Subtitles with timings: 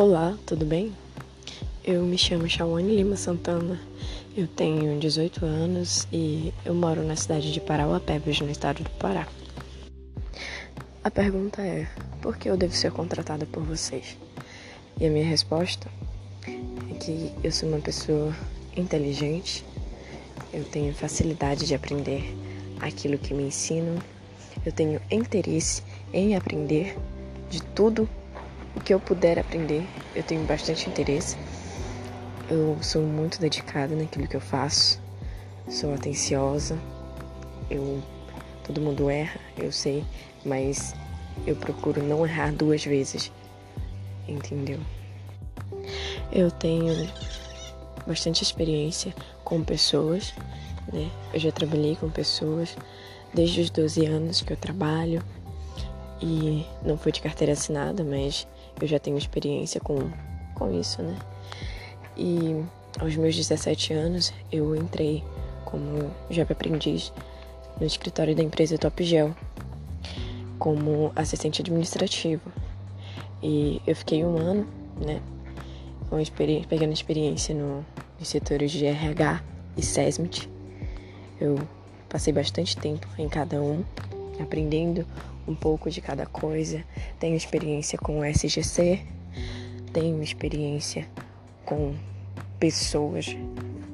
[0.00, 0.94] Olá, tudo bem?
[1.82, 3.80] Eu me chamo Shawane Lima Santana,
[4.36, 9.26] eu tenho 18 anos e eu moro na cidade de Parauapebas, no estado do Pará.
[11.02, 11.88] A pergunta é:
[12.22, 14.16] por que eu devo ser contratada por vocês?
[15.00, 15.88] E a minha resposta
[16.46, 18.32] é que eu sou uma pessoa
[18.76, 19.64] inteligente,
[20.54, 22.36] eu tenho facilidade de aprender
[22.78, 23.98] aquilo que me ensinam,
[24.64, 26.96] eu tenho interesse em aprender
[27.50, 28.08] de tudo
[28.78, 31.36] o que eu puder aprender, eu tenho bastante interesse.
[32.48, 35.00] Eu sou muito dedicada naquilo que eu faço,
[35.68, 36.78] sou atenciosa.
[37.68, 38.00] Eu
[38.64, 40.04] todo mundo erra, eu sei,
[40.44, 40.94] mas
[41.46, 43.32] eu procuro não errar duas vezes.
[44.28, 44.78] Entendeu?
[46.30, 47.10] Eu tenho
[48.06, 49.12] bastante experiência
[49.44, 50.32] com pessoas,
[50.92, 51.10] né?
[51.34, 52.76] Eu já trabalhei com pessoas
[53.34, 55.22] desde os 12 anos que eu trabalho
[56.22, 58.46] e não foi de carteira assinada, mas
[58.80, 60.10] eu já tenho experiência com,
[60.54, 61.16] com isso, né?
[62.16, 62.64] E
[63.00, 65.22] aos meus 17 anos eu entrei
[65.64, 67.12] como jovem aprendiz
[67.78, 69.34] no escritório da empresa Top Gel
[70.58, 72.50] como assistente administrativo.
[73.42, 74.66] E eu fiquei um ano,
[75.00, 75.22] né,
[76.10, 77.84] com experi pegando experiência no,
[78.18, 79.42] nos setores de RH
[79.76, 80.50] e SESMIT.
[81.40, 81.56] Eu
[82.08, 83.84] passei bastante tempo em cada um,
[84.42, 85.06] aprendendo
[85.46, 86.84] um pouco de cada coisa.
[87.18, 89.00] Tenho experiência com o SGC,
[89.92, 91.08] tenho experiência
[91.64, 91.94] com
[92.58, 93.36] pessoas,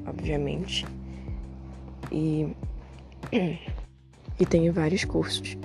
[0.07, 0.87] obviamente.
[2.11, 2.49] E,
[4.39, 5.57] e tenho vários cursos,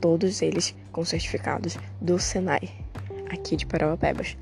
[0.00, 2.70] todos eles com certificados do Senai,
[3.30, 4.36] aqui de Parauapebas.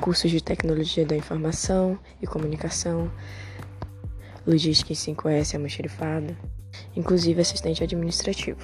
[0.00, 3.10] Cursos de tecnologia da informação e comunicação,
[4.46, 6.34] logística em 5S almoxerifada,
[6.96, 8.58] inclusive assistente administrativo.